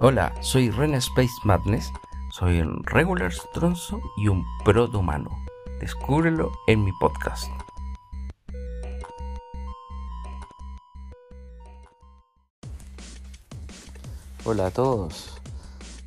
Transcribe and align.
Hola, 0.00 0.32
soy 0.42 0.70
Ren 0.70 0.94
Space 0.94 1.34
Madness, 1.42 1.90
soy 2.30 2.60
un 2.60 2.84
regular 2.84 3.32
stronzo 3.32 4.00
y 4.16 4.28
un 4.28 4.44
proto 4.64 5.00
humano. 5.00 5.28
Descúbrelo 5.80 6.52
en 6.68 6.84
mi 6.84 6.92
podcast. 7.00 7.50
Hola 14.44 14.68
a 14.68 14.70
todos, 14.70 15.40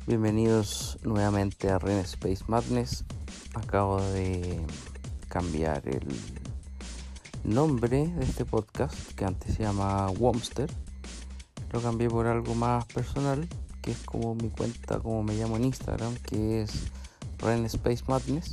bienvenidos 0.06 0.98
nuevamente 1.02 1.68
a 1.68 1.78
Ren 1.78 1.98
Space 1.98 2.44
Madness. 2.48 3.04
Acabo 3.52 4.00
de 4.00 4.64
cambiar 5.28 5.86
el 5.86 6.08
nombre 7.44 8.06
de 8.08 8.24
este 8.24 8.46
podcast 8.46 9.12
que 9.12 9.26
antes 9.26 9.52
se 9.54 9.64
llama 9.64 10.08
Womster. 10.12 10.70
Lo 11.72 11.82
cambié 11.82 12.08
por 12.08 12.26
algo 12.26 12.54
más 12.54 12.86
personal 12.86 13.46
que 13.82 13.90
es 13.90 13.98
como 14.04 14.34
mi 14.34 14.48
cuenta, 14.48 15.00
como 15.00 15.22
me 15.22 15.34
llamo 15.34 15.56
en 15.56 15.64
Instagram, 15.64 16.14
que 16.18 16.62
es 16.62 16.70
Ren 17.38 17.64
Space 17.66 18.04
Madness. 18.06 18.52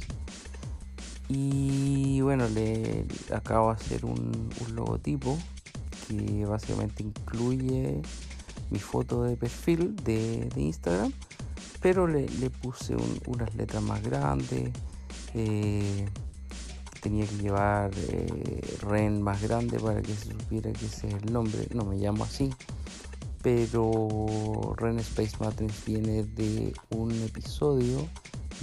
Y 1.29 2.21
bueno, 2.21 2.49
le 2.49 3.05
acabo 3.33 3.69
de 3.69 3.75
hacer 3.75 4.03
un, 4.03 4.49
logotipo 4.73 5.37
que 6.07 6.43
básicamente 6.45 7.03
incluye 7.03 8.01
mi 8.71 8.79
foto 8.79 9.23
de 9.23 9.37
perfil 9.37 9.95
de, 9.97 10.49
Instagram, 10.55 11.13
pero 11.81 12.07
le, 12.07 12.25
puse 12.49 12.95
unas 13.27 13.53
letras 13.55 13.83
más 13.83 14.01
grandes. 14.01 14.71
Eh, 15.35 16.07
tenía 17.01 17.25
que 17.27 17.35
llevar 17.35 17.91
eh, 17.95 18.77
Ren 18.81 19.21
más 19.21 19.41
grande 19.43 19.79
para 19.79 20.01
que 20.01 20.13
se 20.15 20.31
supiera 20.31 20.73
que 20.73 20.87
ese 20.87 21.07
es 21.07 21.13
el 21.13 21.31
nombre. 21.31 21.67
No 21.73 21.85
me 21.85 21.97
llamo 21.97 22.23
así 22.23 22.49
pero 23.41 24.75
Ren 24.77 24.99
Space 24.99 25.37
Matrix 25.39 25.85
viene 25.85 26.23
de 26.23 26.73
un 26.89 27.11
episodio 27.23 28.07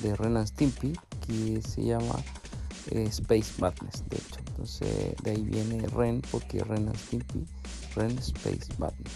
de 0.03 0.15
Ren 0.17 0.37
and 0.37 0.47
Stimpy 0.47 0.93
que 1.27 1.63
se 1.63 1.85
llama 1.85 2.17
eh, 2.91 3.07
Space 3.09 3.53
Madness, 3.59 4.05
de 4.09 4.17
hecho. 4.17 4.41
Entonces 4.49 5.15
de 5.23 5.31
ahí 5.31 5.43
viene 5.43 5.87
Ren 5.89 6.23
porque 6.31 6.63
Ren 6.63 6.89
and 6.89 6.97
Stimpy, 6.97 7.47
Ren 7.95 8.19
Space 8.19 8.73
Madness. 8.79 9.13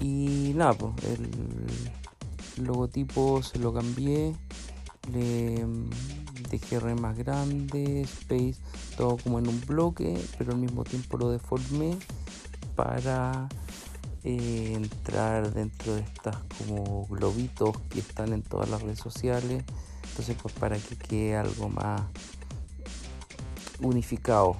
Y 0.00 0.52
nada, 0.54 0.74
pues 0.74 0.92
el 1.04 2.64
logotipo 2.64 3.42
se 3.42 3.58
lo 3.58 3.72
cambié, 3.72 4.34
le 5.12 5.64
mm, 5.64 5.90
dejé 6.50 6.80
Ren 6.80 7.00
más 7.00 7.16
grande, 7.16 8.02
Space, 8.02 8.56
todo 8.96 9.16
como 9.18 9.38
en 9.38 9.48
un 9.48 9.60
bloque, 9.66 10.18
pero 10.38 10.52
al 10.52 10.58
mismo 10.58 10.84
tiempo 10.84 11.16
lo 11.16 11.30
deformé 11.30 11.96
para 12.74 13.48
eh, 14.24 14.72
entrar 14.74 15.52
dentro 15.52 15.94
de 15.94 16.02
estas 16.02 16.36
como 16.58 17.06
globitos 17.06 17.78
que 17.90 18.00
están 18.00 18.32
en 18.32 18.42
todas 18.42 18.68
las 18.68 18.82
redes 18.82 18.98
sociales. 18.98 19.64
Entonces, 20.10 20.36
pues 20.40 20.54
para 20.54 20.78
que 20.78 20.96
quede 20.96 21.36
algo 21.36 21.68
más 21.68 22.02
unificado. 23.80 24.56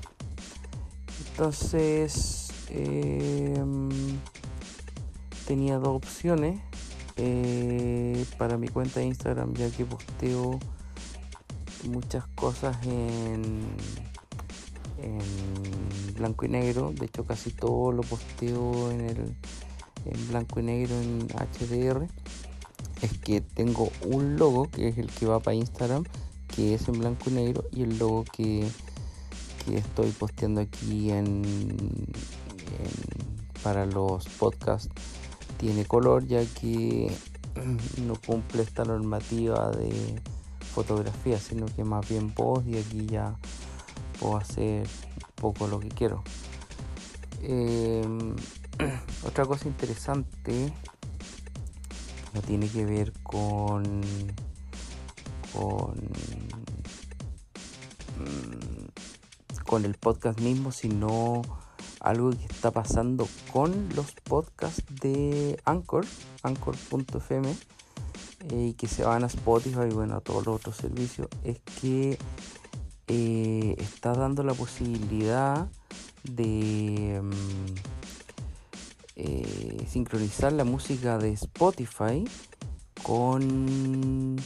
Entonces, 1.31 2.49
em, 2.71 3.89
tenía 5.47 5.79
dos 5.79 5.97
opciones 5.97 6.61
eh, 7.17 8.27
para 8.39 8.59
mi 8.59 8.69
cuenta 8.69 9.01
de 9.01 9.07
Instagram, 9.07 9.55
ya 9.55 9.71
que 9.71 9.85
posteo 9.85 10.59
muchas 11.85 12.27
cosas 12.29 12.77
en, 12.85 13.65
en 15.03 16.15
blanco 16.15 16.47
y 16.47 16.49
negro. 16.49 16.93
De 16.93 17.07
hecho, 17.07 17.25
casi 17.25 17.51
todo 17.51 17.93
lo 17.93 18.03
posteo 18.03 18.91
en 18.91 19.01
el 19.01 19.37
en 20.07 20.29
blanco 20.29 20.61
y 20.61 20.63
negro 20.63 20.95
en 21.01 21.27
HDR 21.29 22.07
es 23.03 23.19
que 23.19 23.41
tengo 23.41 23.91
un 24.03 24.37
logo 24.37 24.71
que 24.71 24.89
es 24.89 24.99
el 24.99 25.11
que 25.11 25.27
va 25.27 25.41
para 25.41 25.55
Instagram 25.55 26.05
que 26.55 26.75
es 26.75 26.89
en 26.89 26.99
blanco 26.99 27.31
y 27.31 27.33
negro 27.33 27.65
y 27.73 27.83
el 27.83 27.99
logo 27.99 28.25
que, 28.25 28.67
estoy 29.73 30.13
posteando 30.13 30.61
aquí 30.61 31.11
en, 31.11 31.43
para 33.65 33.85
los 33.85 34.25
podcasts 34.27 34.89
tiene 35.59 35.85
color 35.85 36.25
ya 36.25 36.45
que 36.45 37.13
no 38.07 38.15
cumple 38.25 38.63
esta 38.63 38.85
normativa 38.85 39.73
de 39.73 40.21
fotografía 40.73 41.39
sino 41.41 41.67
que 41.67 41.83
más 41.83 42.09
bien 42.09 42.33
voz 42.33 42.65
y 42.65 42.79
aquí 42.79 43.07
ya 43.07 43.37
puedo 44.21 44.37
hacer 44.37 44.87
poco 45.35 45.67
lo 45.67 45.81
que 45.81 45.89
quiero. 45.89 46.23
Em, 47.43 48.35
otra 49.25 49.45
cosa 49.45 49.69
interesante 49.69 50.73
no 52.35 52.43
tiene 52.43 52.69
que 52.69 52.85
ver 52.85 53.13
con 53.23 54.01
con 55.53 55.95
mm, 58.19 59.63
con 59.65 59.85
el 59.85 59.95
podcast 59.95 60.41
mismo 60.41 60.73
sino 60.73 61.43
algo 62.01 62.31
que 62.31 62.45
está 62.45 62.71
pasando 62.71 63.29
con 63.53 63.89
los 63.95 64.13
podcasts 64.25 64.85
de 65.01 65.61
Anchor 65.65 66.05
anchor.fm 66.43 67.55
eh, 68.51 68.67
y 68.69 68.75
que 68.75 68.87
se 68.87 69.05
van 69.05 69.25
a 69.25 69.27
Spotify 69.27 69.89
y 69.91 69.95
bueno 69.95 70.17
a 70.17 70.21
todos 70.21 70.45
los 70.47 70.57
otros 70.57 70.77
servicios 70.77 71.29
es 71.43 71.59
que 71.81 72.19
eh, 73.09 73.77
está 73.79 74.13
dando 74.13 74.43
la 74.43 74.55
posibilidad 74.55 75.69
de 76.25 77.21
mm, 77.23 77.75
eh, 79.17 79.87
sincronizar 79.89 80.53
la 80.53 80.65
música 80.65 81.17
de 81.19 81.33
Spotify 81.33 82.25
con, 83.03 84.37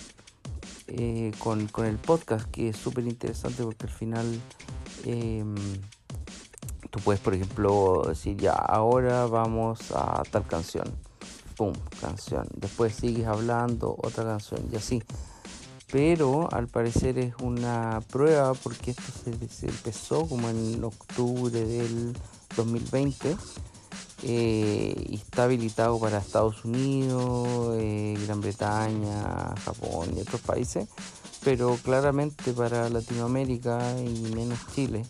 eh, 0.89 1.33
con, 1.39 1.87
el 1.87 1.97
podcast, 1.97 2.51
que 2.51 2.69
es 2.69 2.77
súper 2.77 3.07
interesante 3.07 3.63
porque 3.63 3.87
al 3.87 3.93
final 3.93 4.41
em, 5.05 5.55
tú 6.91 7.01
puedes, 7.01 7.21
por 7.21 7.35
ejemplo, 7.35 8.05
decir 8.07 8.37
ya, 8.37 8.53
ahora 8.53 9.27
vamos 9.27 9.91
a 9.93 10.23
tal 10.31 10.47
canción. 10.47 10.85
Pum, 11.57 11.73
canción. 12.01 12.47
Después 12.55 12.95
sigues 12.95 13.27
hablando, 13.27 13.97
otra 14.03 14.25
canción 14.25 14.69
y 14.73 14.77
así. 14.77 15.03
Pero 15.93 16.49
al 16.53 16.69
parecer 16.69 17.19
es 17.19 17.35
una 17.43 18.01
prueba 18.11 18.55
porque 18.55 18.93
esto 18.93 19.03
se 19.51 19.67
empezó 19.67 20.27
como 20.27 20.49
en 20.49 20.83
octubre 20.85 21.65
del 21.65 22.15
2020 22.57 23.37
eh, 24.23 25.07
y 25.09 25.15
está 25.15 25.45
habilitado 25.45 25.99
para 25.99 26.19
Estados 26.19 26.65
Unidos, 26.65 27.75
eh, 27.79 28.19
Gran 28.27 28.41
Bretaña, 28.41 29.55
Japón 29.65 30.11
y 30.15 30.21
otros 30.21 30.43
países, 30.43 30.89
pero 31.43 31.79
claramente 31.83 32.53
para 32.53 32.91
Latinoamérica 32.91 33.99
y 33.99 34.35
menos 34.35 34.59
Chile 34.75 35.07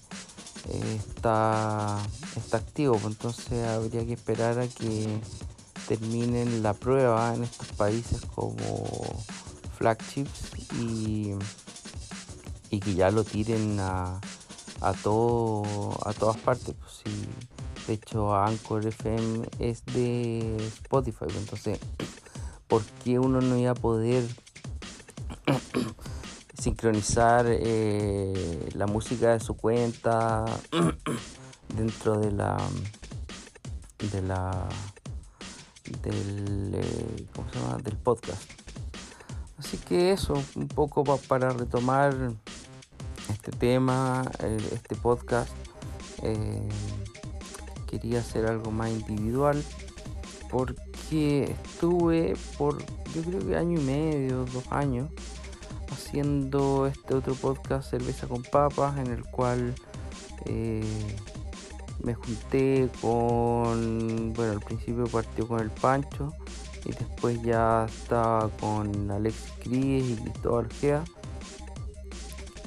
eh, 0.69 0.99
está, 0.99 1.99
está 2.37 2.59
activo, 2.59 3.01
entonces 3.05 3.67
habría 3.67 4.07
que 4.07 4.13
esperar 4.13 4.61
a 4.61 4.69
que 4.69 5.21
terminen 5.89 6.63
la 6.63 6.75
prueba 6.75 7.35
en 7.35 7.43
estos 7.43 7.67
países 7.73 8.21
como 8.35 8.55
flagships 9.81 10.53
y, 10.79 11.33
y 12.69 12.81
que 12.81 12.95
ya 12.95 13.11
lo 13.11 13.25
tiren 13.25 13.81
a, 13.81 14.21
a, 14.83 14.93
todo, 14.93 15.63
a 16.07 16.13
todas 16.13 16.37
partes. 16.37 16.75
Pues, 16.75 17.03
de 17.87 17.95
hecho, 17.95 18.35
Anchor 18.35 18.87
FM 18.87 19.49
es 19.59 19.85
de 19.87 20.57
Spotify. 20.67 21.25
Entonces, 21.35 21.79
¿por 22.69 22.83
qué 23.03 23.19
uno 23.19 23.41
no 23.41 23.57
iba 23.57 23.71
a 23.71 23.75
poder 23.75 24.23
sincronizar 26.59 27.47
eh, 27.49 28.69
la 28.75 28.87
música 28.87 29.33
de 29.33 29.41
su 29.41 29.57
cuenta 29.57 30.45
dentro 31.75 32.19
de 32.19 32.33
la 32.33 32.59
de 34.13 34.23
la 34.23 34.69
del 36.03 36.75
eh, 36.75 37.27
¿cómo 37.35 37.51
se 37.51 37.59
llama? 37.59 37.79
del 37.79 37.97
podcast 37.97 38.60
así 39.61 39.77
que 39.77 40.13
eso 40.13 40.35
un 40.57 40.69
poco 40.69 41.05
para 41.05 41.51
retomar 41.51 42.15
este 43.29 43.53
tema 43.53 44.25
este 44.73 44.97
podcast 44.97 45.51
eh, 46.23 46.69
quería 47.87 48.21
hacer 48.21 48.47
algo 48.47 48.71
más 48.71 48.91
individual 48.91 49.63
porque 50.51 51.55
estuve 51.65 52.35
por 52.57 52.79
yo 53.15 53.23
creo 53.23 53.47
que 53.47 53.57
año 53.57 53.79
y 53.79 53.85
medio, 53.85 54.47
dos 54.47 54.65
años 54.71 55.11
haciendo 55.93 56.87
este 56.87 57.15
otro 57.15 57.35
podcast 57.35 57.91
Cerveza 57.91 58.27
con 58.27 58.43
Papas 58.43 58.99
en 58.99 59.09
el 59.09 59.25
cual 59.25 59.75
eh, 60.47 61.17
me 62.03 62.15
junté 62.15 62.89
con, 63.03 64.33
bueno 64.33 64.53
al 64.53 64.61
principio 64.61 65.05
partió 65.05 65.47
con 65.47 65.61
el 65.61 65.71
Pancho 65.71 66.33
y 66.85 66.93
después 66.93 67.41
ya 67.43 67.87
estaba 67.87 68.49
con 68.61 69.11
Alex 69.11 69.37
Cries 69.63 70.11
y 70.11 70.17
Cristóbal 70.17 70.69
Gea 70.81 71.05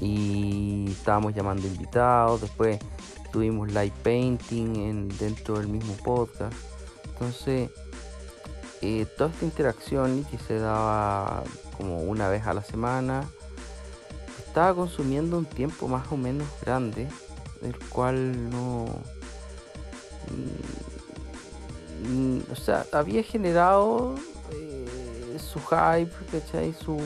y 0.00 0.90
estábamos 0.90 1.34
llamando 1.34 1.66
invitados, 1.66 2.42
después 2.42 2.78
tuvimos 3.32 3.68
live 3.68 3.92
painting 4.02 4.76
en, 4.76 5.08
dentro 5.18 5.58
del 5.58 5.68
mismo 5.68 5.94
podcast. 6.04 6.54
Entonces, 7.04 7.70
eh, 8.82 9.06
toda 9.16 9.30
esta 9.30 9.44
interacción 9.44 10.24
que 10.24 10.38
se 10.38 10.58
daba 10.58 11.42
como 11.76 11.98
una 11.98 12.28
vez 12.28 12.46
a 12.46 12.54
la 12.54 12.62
semana 12.62 13.24
estaba 14.46 14.74
consumiendo 14.74 15.38
un 15.38 15.46
tiempo 15.46 15.88
más 15.88 16.10
o 16.12 16.16
menos 16.16 16.46
grande, 16.64 17.08
el 17.62 17.76
cual 17.88 18.50
no... 18.50 18.86
O 22.50 22.56
sea, 22.56 22.86
había 22.92 23.22
generado 23.22 24.14
eh, 24.52 25.38
su 25.38 25.60
hype. 25.60 26.10
Su, 26.78 26.98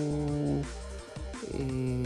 eh, 1.52 2.04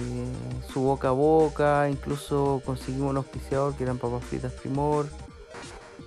su 0.73 0.81
boca 0.81 1.09
a 1.09 1.13
boca, 1.13 1.89
incluso 1.89 2.63
conseguimos 2.65 3.11
un 3.11 3.17
auspiciador 3.19 3.75
que 3.75 3.85
eran 3.85 3.99
papas 3.99 4.25
fritas 4.25 4.53
primor. 4.53 5.07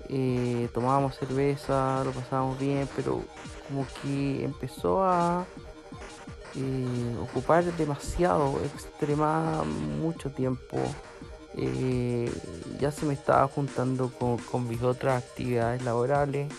Eh, 0.09 0.69
tomábamos 0.73 1.15
cerveza, 1.17 2.03
lo 2.03 2.11
pasábamos 2.11 2.59
bien, 2.59 2.87
pero 2.95 3.21
como 3.67 3.85
que 4.01 4.43
empezó 4.43 5.03
a 5.03 5.45
ocupar 7.21 7.63
demasiado, 7.63 8.59
extrema 8.63 9.63
mucho 10.01 10.29
tiempo. 10.31 10.77
Ya 12.79 12.91
se 12.91 13.05
me 13.05 13.13
estaba 13.13 13.47
juntando 13.47 14.11
con, 14.11 14.67
mis 14.67 14.81
otras 14.81 15.23
actividades 15.23 15.83
laborales, 15.83 16.51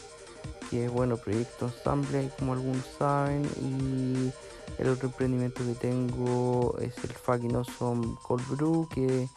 que 0.71 0.87
es 0.87 0.93
bueno, 0.93 1.17
proyecto 1.17 1.67
ensamble, 1.67 2.31
como 2.39 2.53
algunos 2.53 2.85
saben, 2.99 3.45
y 3.61 4.33
el 4.81 4.89
otro 4.89 5.09
emprendimiento 5.09 5.65
que 5.65 5.75
tengo 5.75 6.77
es 6.81 6.97
el 7.05 7.11
fucking 7.11 7.57
awesome 7.57 8.17
cold 8.23 8.47
brew, 8.49 8.89
que 8.89 9.29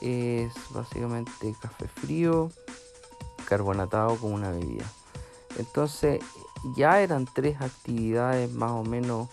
es 0.00 0.52
básicamente 0.70 1.54
café 1.60 1.86
frío 1.86 2.50
carbonatado 3.44 4.16
como 4.16 4.34
una 4.34 4.50
bebida. 4.50 4.90
Entonces 5.58 6.20
ya 6.76 7.00
eran 7.00 7.26
tres 7.32 7.60
actividades 7.60 8.50
más 8.52 8.70
o 8.70 8.82
menos 8.82 9.28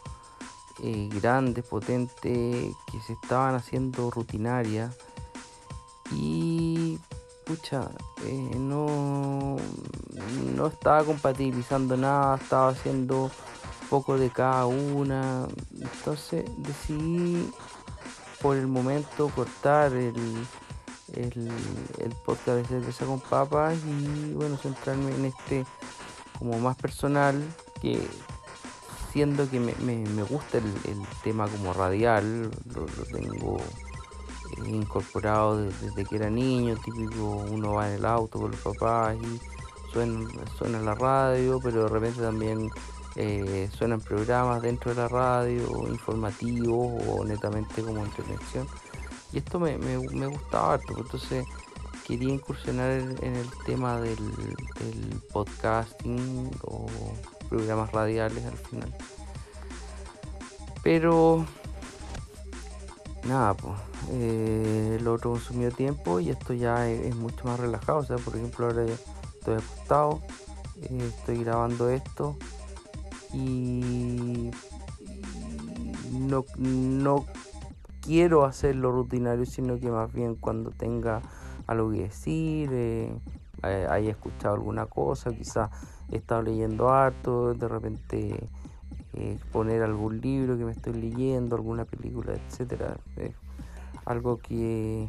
eh, 0.84 1.10
grandes, 1.12 1.66
potentes, 1.66 2.74
que 2.92 3.00
se 3.06 3.14
estaban 3.14 3.56
haciendo 3.56 4.12
rutinarias 4.12 4.96
y 6.12 7.00
pucha, 7.50 7.90
eh, 8.26 8.52
no, 8.60 9.58
no 10.56 10.68
estaba 10.68 11.04
compatibilizando 11.04 11.98
nada, 11.98 12.38
estaba 12.38 12.70
haciendo 12.70 13.32
poco 13.90 14.20
de 14.20 14.30
cada 14.30 14.68
una. 14.68 15.48
Entonces 15.82 16.46
decidí 16.58 17.50
por 18.40 18.56
el 18.56 18.68
momento 18.68 19.32
cortar 19.36 19.94
el, 19.94 20.14
el, 21.14 21.52
el 21.98 22.12
podcast 22.24 22.60
de 22.60 22.66
cerveza 22.66 23.06
con 23.08 23.20
papas 23.20 23.80
y 23.84 24.34
bueno, 24.34 24.56
centrarme 24.58 25.10
en 25.16 25.26
este 25.26 25.66
como 26.38 26.60
más 26.60 26.78
personal 26.78 27.44
que 27.82 28.08
siendo 29.12 29.50
que 29.50 29.60
me, 29.60 29.74
me, 29.74 30.22
gusta 30.22 30.60
el, 30.60 31.02
tema 31.24 31.48
como 31.48 31.74
radial, 31.74 32.44
lo, 32.44 32.86
tengo 33.12 33.58
eh, 33.58 33.89
incorporado 34.66 35.58
desde, 35.58 36.06
que 36.06 36.16
era 36.16 36.30
niño, 36.30 36.76
típico 36.84 37.46
uno 37.50 37.74
va 37.74 37.90
en 37.90 37.96
el 37.96 38.06
auto 38.06 38.40
con 38.40 38.52
los 38.52 38.60
papás 38.60 39.18
y 39.22 39.40
suena, 39.92 40.30
suena 40.58 40.80
la 40.80 40.96
radio, 40.96 41.60
pero 41.62 41.84
de 41.84 41.90
repente 41.90 42.22
también 42.22 42.70
eh, 43.16 43.70
suenan 43.78 44.02
programas 44.02 44.62
dentro 44.62 44.94
de 44.94 45.02
la 45.02 45.08
radio, 45.08 45.88
informativos 45.88 47.04
o 47.08 47.26
netamente 47.26 47.82
como 47.82 48.04
entretención. 48.06 48.68
Y 49.34 49.40
esto 49.40 49.60
me, 49.60 49.76
gustaba 50.28 50.74
harto, 50.74 50.94
pues, 50.94 51.00
entonces 51.00 51.46
quería 52.08 52.34
incursionar 52.34 52.92
en, 52.92 53.36
el 53.36 53.50
tema 53.66 54.00
del, 54.00 54.18
podcasting 55.32 56.50
o 56.64 56.88
programas 57.50 57.92
radiales 57.92 58.46
al 58.46 58.58
final. 58.58 58.96
Pero 60.82 61.46
nada, 63.26 63.54
pues 63.54 63.76
eh, 64.12 65.00
lo 65.02 65.14
otro 65.14 65.32
consumió 65.32 65.72
tiempo 65.72 66.20
y 66.20 66.30
esto 66.30 66.54
ya 66.54 66.90
es, 66.90 67.16
mucho 67.16 67.46
más 67.46 67.60
relajado. 67.60 68.00
O 68.00 68.04
sea, 68.04 68.18
por 68.18 68.36
ejemplo, 68.36 68.68
ahora 68.68 68.86
estoy 68.86 69.56
acostado, 69.56 70.22
eh, 70.82 71.12
estoy 71.18 71.44
grabando 71.44 71.90
esto 71.90 72.38
y 73.34 74.52
no, 76.12 76.46
no 76.58 77.26
quiero 78.02 78.46
hacerlo 78.46 78.92
rutinario, 78.92 79.46
sino 79.46 79.80
que 79.80 79.90
más 79.90 80.12
bien 80.12 80.36
cuando 80.36 80.72
tenga 80.72 81.22
algo 81.68 81.92
que 81.92 82.04
decir, 82.04 82.70
eh, 82.72 83.14
haya 83.62 84.12
escuchado 84.12 84.56
alguna 84.56 84.86
cosa, 84.86 85.32
quizás 85.32 85.70
he 86.12 86.18
estado 86.18 86.42
leyendo 86.44 86.90
harto, 86.90 87.54
de 87.54 87.68
repente 87.68 88.50
poner 89.52 89.82
algún 89.84 90.22
libro 90.22 90.58
que 90.58 90.66
me 90.66 90.72
estoy 90.72 90.94
leyendo, 90.94 91.56
alguna 91.56 91.86
película, 91.86 92.34
etcétera, 92.34 92.98
algo 94.06 94.38
que 94.38 95.08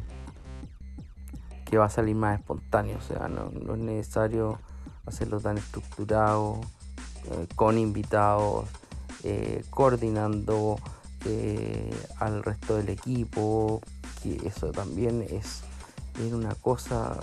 que 1.65 1.77
va 1.77 1.85
a 1.85 1.89
salir 1.89 2.17
más 2.17 2.37
espontáneo, 2.37 2.97
o 2.97 3.01
sea, 3.01 3.29
no, 3.29 3.49
es 3.73 3.79
necesario 3.79 4.59
hacerlo 5.05 5.39
tan 5.39 5.57
estructurado, 5.57 6.59
eh, 7.31 7.47
con 7.55 7.77
invitados, 7.77 8.67
coordinando 9.69 10.77
al 12.19 12.43
resto 12.43 12.75
del 12.75 12.89
equipo, 12.89 13.81
que 14.21 14.45
eso 14.45 14.71
también 14.71 15.21
es 15.21 15.63
era 16.19 16.35
una 16.35 16.55
cosa, 16.55 17.19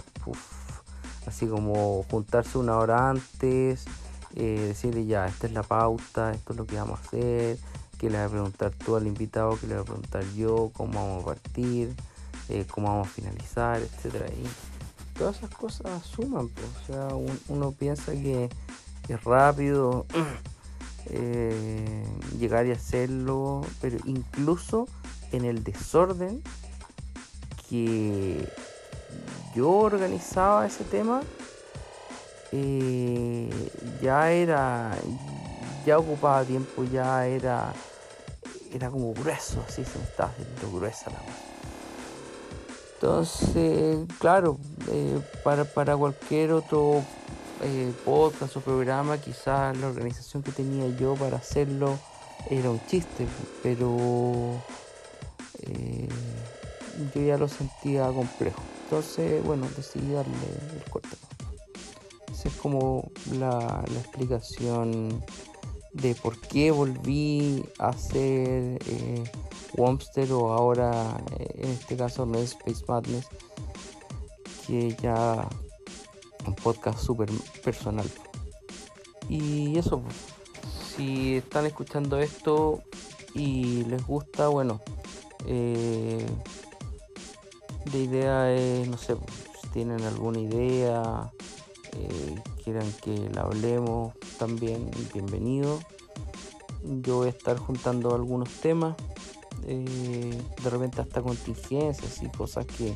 así 1.27 1.47
como 1.47 2.05
juntarse 2.11 2.59
una 2.59 2.79
hora 2.79 3.11
antes, 3.11 3.85
eh, 4.39 4.67
decirle 4.69 5.05
ya, 5.05 5.27
esta 5.27 5.49
es 5.49 5.53
la 5.53 5.65
pauta, 5.65 6.33
esto 6.33 6.53
es 6.53 6.59
lo 6.59 6.65
que 6.65 6.77
vamos 6.77 7.01
a 7.01 7.03
hacer, 7.03 7.59
que 7.99 8.09
le 8.09 8.19
voy 8.19 8.27
a 8.27 8.31
preguntar 8.31 8.73
tú 8.73 8.95
al 8.95 9.09
invitado, 9.09 9.59
que 9.59 9.67
le 9.67 9.75
voy 9.75 9.83
a 9.83 9.85
preguntar 9.85 10.25
yo, 10.37 10.71
cómo 10.75 10.93
vamos 10.93 11.23
a 11.25 11.27
partir, 11.27 11.93
eh, 12.49 12.65
cómo 12.71 12.87
vamos 12.87 13.09
a 13.09 13.11
finalizar, 13.11 13.81
etcétera. 13.81 14.27
Y 14.29 15.19
todas 15.19 15.39
esas 15.39 15.51
cosas 15.51 16.05
suman, 16.05 16.47
o 16.47 16.87
sea, 16.87 17.09
uno 17.49 17.73
piensa 17.73 18.13
que 18.13 18.49
es 19.09 19.25
rápido 19.25 20.07
eh, 21.07 22.05
llegar 22.39 22.65
y 22.67 22.71
hacerlo, 22.71 23.67
pero 23.81 23.99
incluso 24.05 24.87
en 25.33 25.45
el 25.45 25.65
desorden 25.65 26.43
que 27.69 28.49
yo 29.57 29.71
organizaba 29.71 30.65
ese 30.65 30.85
tema, 30.85 31.23
eh, 32.53 33.71
ya 34.01 34.31
era, 34.31 34.97
ya 35.85 35.99
ocupaba 35.99 36.45
tiempo, 36.45 36.85
ya 36.85 37.27
era, 37.27 37.73
era 38.73 38.91
como 38.91 39.13
grueso, 39.13 39.63
así 39.67 39.85
se 39.85 39.99
me 39.99 40.05
estaba 40.05 40.31
haciendo 40.31 40.79
gruesa 40.79 41.11
la 41.11 41.19
mano. 41.19 41.49
Entonces, 42.95 44.07
claro, 44.19 44.59
eh, 44.89 45.21
para, 45.45 45.97
cualquier 45.97 46.53
otro 46.53 47.03
eh, 47.63 47.93
podcast 48.05 48.57
o 48.57 48.61
programa, 48.61 49.19
quizás 49.19 49.77
la 49.77 49.87
organización 49.87 50.43
que 50.43 50.51
tenía 50.51 50.89
yo 50.97 51.15
para 51.15 51.37
hacerlo 51.37 51.99
era 52.51 52.71
un 52.71 52.85
chiste, 52.87 53.27
pero 53.63 54.61
yo 57.15 57.23
ya 57.23 57.37
lo 57.37 57.47
sentía 57.47 58.07
complejo. 58.07 58.63
Entonces, 58.85 59.45
bueno, 59.45 59.67
decidí 59.77 60.13
darle 60.13 60.35
el 60.75 60.91
corte. 60.91 61.17
Esa 62.39 62.51
es 62.51 62.55
como 62.55 63.11
la, 63.33 63.83
explicación 63.97 65.25
de 65.93 66.15
por 66.15 66.39
qué 66.39 66.71
volví 66.71 67.65
a 67.81 67.89
hacer 67.89 68.79
eh, 68.87 69.25
Womster 69.77 70.31
o 70.31 70.53
ahora 70.53 71.21
eh, 71.37 71.63
en 71.65 71.71
este 71.71 71.97
caso 71.97 72.27
no 72.27 72.39
es 72.39 72.53
Space 72.53 72.85
Madness, 72.87 73.27
que 74.69 74.97
ya 75.03 75.49
un 76.47 76.55
podcast 76.55 77.01
súper 77.01 77.29
personal. 77.65 78.09
Y 79.29 79.77
eso, 79.77 80.01
pues, 80.01 80.15
si 80.95 81.39
están 81.39 81.67
escuchando 81.67 82.21
esto 82.21 82.85
y 83.35 83.83
les 83.87 84.07
gusta, 84.07 84.47
bueno, 84.47 84.81
eh, 85.45 86.25
la 87.93 87.99
idea 87.99 88.53
es, 88.55 88.87
no 88.87 88.97
sé, 88.97 89.17
si 89.61 89.69
tienen 89.71 90.03
alguna 90.03 90.39
idea, 90.39 91.33
eh, 92.01 92.43
quieran 92.63 92.91
que 93.03 93.29
la 93.35 93.43
hablemos 93.43 94.15
también, 94.39 94.91
bienvenido. 95.13 95.81
Yo 97.03 97.17
voy 97.17 97.27
a 97.27 97.31
estar 97.31 97.59
juntando 97.59 98.15
algunos 98.15 98.49
temas, 98.61 98.95
eh, 99.67 100.41
de 100.63 100.71
repente 100.71 101.01
hasta 101.01 101.21
contingencias 101.23 102.23
y 102.23 102.29
cosas 102.29 102.67
que 102.67 102.95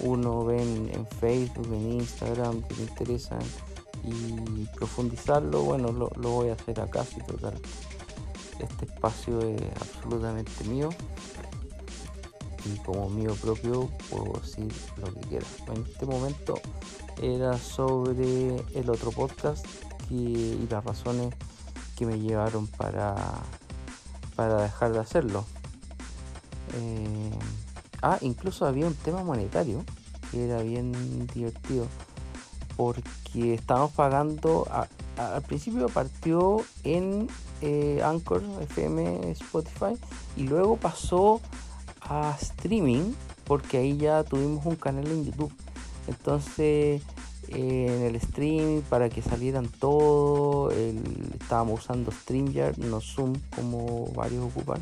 uno 0.00 0.44
ve 0.44 0.62
en, 0.62 1.06
Facebook, 1.20 1.66
en 1.72 1.94
Instagram, 1.94 2.62
que 2.62 2.74
le 2.74 2.82
interesan 2.82 3.40
y 4.04 4.66
profundizarlo, 4.76 5.62
bueno, 5.62 5.90
lo, 5.90 6.08
voy 6.30 6.50
a 6.50 6.52
hacer 6.52 6.80
acá, 6.80 7.04
si 7.04 7.20
total. 7.22 7.54
Este 8.60 8.84
espacio 8.84 9.40
es 9.40 9.60
absolutamente 9.80 10.64
mío 10.64 10.90
y 12.72 12.78
como 12.78 13.08
mío 13.08 13.34
propio 13.40 13.88
puedo 14.10 14.40
decir 14.40 14.72
lo 14.98 15.12
que 15.14 15.20
quiera. 15.28 15.46
En 15.74 15.82
este 15.82 16.06
momento 16.06 16.60
era 17.22 17.56
sobre 17.58 18.56
el 18.74 18.90
otro 18.90 19.10
podcast 19.10 19.66
y 20.10 20.66
las 20.70 20.84
razones 20.84 21.34
que 21.96 22.06
me 22.06 22.18
llevaron 22.18 22.66
para, 22.66 23.14
para 24.34 24.62
dejar 24.62 24.92
de 24.92 24.98
hacerlo. 24.98 25.44
Eh, 26.74 27.30
ah, 28.02 28.18
incluso 28.20 28.66
había 28.66 28.86
un 28.86 28.94
tema 28.94 29.22
monetario 29.22 29.84
que 30.30 30.44
era 30.44 30.62
bien 30.62 31.26
divertido 31.28 31.86
porque 32.76 33.54
estábamos 33.54 33.92
pagando, 33.92 34.68
al 35.16 35.42
principio 35.42 35.88
partió 35.88 36.58
en 36.84 37.28
eh, 37.62 38.02
Anchor, 38.04 38.42
FM, 38.60 39.30
Spotify 39.30 39.96
y 40.36 40.42
luego 40.42 40.76
pasó 40.76 41.40
a 42.08 42.36
streaming 42.40 43.12
porque 43.44 43.78
ahí 43.78 43.96
ya 43.96 44.24
tuvimos 44.24 44.64
un 44.66 44.76
canal 44.76 45.06
en 45.06 45.24
YouTube. 45.24 45.52
Entonces 46.08 47.02
en 47.48 48.02
el 48.02 48.20
stream 48.20 48.82
para 48.82 49.08
que 49.08 49.22
salieran 49.22 49.68
todo. 49.68 50.70
estábamos 51.40 51.80
usando 51.84 52.10
StreamYard, 52.10 52.78
no 52.78 53.00
Zoom 53.00 53.34
como 53.54 54.06
varios 54.14 54.44
ocupan. 54.44 54.80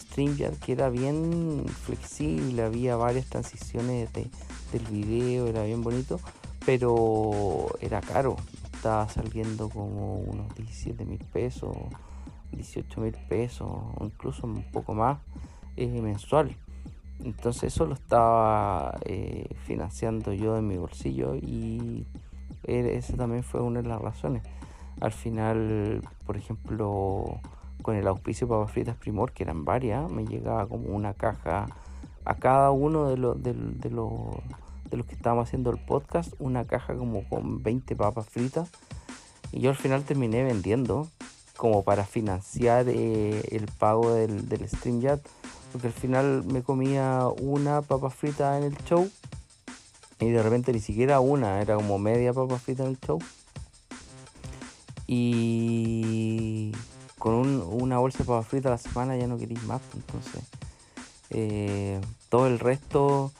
StreamYard 0.00 0.56
que 0.56 0.72
era 0.72 0.88
bien 0.88 1.64
flexible, 1.84 2.62
había 2.62 2.96
varias 2.96 3.26
transiciones 3.26 4.10
del 4.12 4.82
video, 4.90 5.46
era 5.46 5.64
bien 5.64 5.82
bonito, 5.82 6.20
pero 6.64 7.66
era 7.80 8.00
caro. 8.00 8.36
Estaba 8.72 9.08
saliendo 9.08 9.68
como 9.68 10.18
unos 10.18 10.54
17 10.54 11.04
mil 11.04 11.18
pesos, 11.18 11.76
18 12.52 13.00
mil 13.00 13.16
pesos, 13.28 13.68
incluso 14.00 14.46
un 14.46 14.62
poco 14.70 14.94
más 14.94 15.18
eh, 15.78 16.00
mensual. 16.02 16.56
Entonces 17.24 17.74
eso 17.74 17.86
lo 17.86 17.94
estaba 17.94 18.98
eh, 19.04 19.48
financiando 19.64 20.32
yo 20.32 20.56
en 20.56 20.66
mi 20.68 20.76
bolsillo 20.76 21.34
y 21.34 22.06
esa 22.64 23.16
también 23.16 23.42
fue 23.42 23.60
una 23.60 23.82
de 23.82 23.88
las 23.88 24.00
razones. 24.00 24.42
Al 25.00 25.12
final, 25.12 26.02
por 26.26 26.36
ejemplo, 26.36 27.40
con 27.82 27.96
el 27.96 28.06
auspicio 28.06 28.46
de 28.46 28.52
papas 28.52 28.72
fritas 28.72 28.96
Primor, 28.96 29.32
que 29.32 29.44
eran 29.44 29.64
varias, 29.64 30.10
me 30.10 30.26
llegaba 30.26 30.66
como 30.66 30.88
una 30.88 31.14
caja 31.14 31.66
a 32.24 32.34
cada 32.34 32.70
uno 32.70 33.08
de 33.08 33.16
los, 33.16 33.42
de, 33.42 33.54
los, 33.54 34.10
de 34.90 34.96
los 34.96 35.06
que 35.06 35.14
estábamos 35.14 35.48
haciendo 35.48 35.70
el 35.70 35.78
podcast, 35.78 36.34
una 36.38 36.64
caja 36.64 36.94
como 36.94 37.22
con 37.28 37.62
20 37.62 37.96
papas 37.96 38.28
fritas. 38.28 38.70
Y 39.52 39.60
yo 39.60 39.70
al 39.70 39.76
final 39.76 40.02
terminé 40.02 40.42
vendiendo 40.42 41.08
como 41.56 41.82
para 41.82 42.04
financiar 42.04 42.86
eh, 42.88 43.42
el 43.50 43.66
pago 43.66 44.12
del, 44.12 44.48
del 44.48 44.68
StreamYard 44.68 45.20
porque 45.72 45.88
al 45.88 45.92
final 45.92 46.44
me 46.44 46.62
comía 46.62 47.26
una 47.40 47.82
papa 47.82 48.10
frita 48.10 48.56
en 48.58 48.64
el 48.64 48.76
show 48.84 49.10
y 50.20 50.30
de 50.30 50.42
repente 50.42 50.72
ni 50.72 50.80
siquiera 50.80 51.20
una, 51.20 51.60
era 51.60 51.76
como 51.76 51.98
media 51.98 52.32
papa 52.32 52.58
frita 52.58 52.84
en 52.84 52.90
el 52.90 52.98
show. 53.00 53.18
Y 55.06 56.72
con 57.18 57.62
una 57.62 57.98
bolsa 57.98 58.18
de 58.18 58.24
papa 58.24 58.42
frita 58.42 58.68
a 58.68 58.72
la 58.72 58.78
semana 58.78 59.16
ya 59.16 59.26
no 59.26 59.38
queréis 59.38 59.62
más, 59.64 59.80
pues, 59.90 60.04
entonces 60.06 60.42
eh, 61.30 62.00
todo 62.28 62.46
el 62.46 62.58
resto 62.58 63.32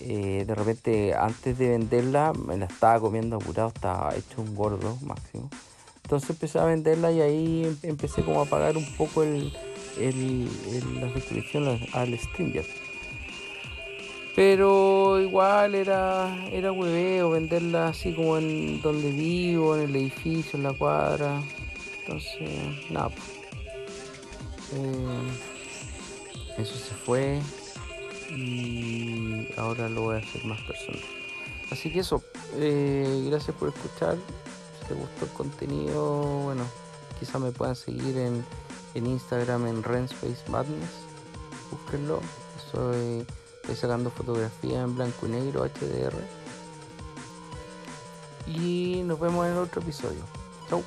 eh, 0.00 0.44
de 0.46 0.54
repente 0.54 1.14
antes 1.14 1.56
de 1.58 1.70
venderla 1.70 2.32
me 2.32 2.56
la 2.56 2.66
estaba 2.66 3.00
comiendo 3.00 3.36
apurado, 3.36 3.68
estaba 3.68 4.14
hecho 4.14 4.42
un 4.42 4.54
gordo 4.54 4.98
máximo. 5.02 5.48
Entonces 6.02 6.30
empecé 6.30 6.58
a 6.58 6.64
venderla 6.64 7.10
y 7.10 7.20
ahí 7.20 7.64
em, 7.64 7.76
empecé 7.82 8.24
como 8.24 8.42
a 8.42 8.44
pagar 8.44 8.76
un 8.76 8.96
poco 8.96 9.22
el, 9.22 9.52
el, 9.98 10.48
la 11.00 11.12
suscripción 11.12 11.78
al 11.92 12.18
StreamYard. 12.18 12.66
Pero 14.34 15.18
igual 15.18 15.74
era, 15.74 16.46
era 16.52 16.70
hueveo 16.70 17.30
venderla 17.30 17.88
así 17.88 18.12
como 18.12 18.36
en 18.36 18.82
donde 18.82 19.10
vivo, 19.10 19.74
en 19.76 19.84
el 19.84 19.96
edificio, 19.96 20.58
en 20.58 20.64
la 20.64 20.74
cuadra. 20.74 21.42
Entonces, 22.00 22.90
nada. 22.90 23.10
Eh, 24.74 25.30
eso 26.58 26.74
se 26.74 26.94
fue 26.94 27.40
y 28.30 29.48
ahora 29.56 29.88
lo 29.88 30.02
voy 30.02 30.16
a 30.16 30.18
hacer 30.18 30.44
más 30.44 30.60
personal. 30.62 31.00
Así 31.70 31.90
que 31.90 32.00
eso, 32.00 32.22
eh, 32.56 33.24
gracias 33.28 33.56
por 33.56 33.70
escuchar. 33.70 34.16
Si 34.80 34.88
te 34.88 34.94
gustó 34.94 35.24
el 35.24 35.30
contenido, 35.32 36.20
bueno, 36.44 36.64
quizá 37.18 37.38
me 37.38 37.52
puedan 37.52 37.74
seguir 37.74 38.18
en 38.18 38.44
en 38.96 39.06
Instagram 39.06 39.66
en 39.66 39.82
Renspace 39.82 40.42
Madness. 40.48 40.90
Búsquenlo. 41.70 42.20
Estoy, 42.56 43.26
estoy 43.60 43.76
sacando 43.76 44.10
fotografía 44.10 44.80
en 44.80 44.96
blanco 44.96 45.26
y 45.26 45.30
negro 45.30 45.64
HDR. 45.64 46.16
Y 48.46 49.02
nos 49.04 49.20
vemos 49.20 49.46
en 49.46 49.58
otro 49.58 49.82
episodio. 49.82 50.22
Chau. 50.70 50.82